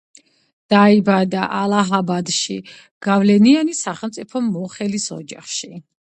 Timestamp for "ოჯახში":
5.17-5.71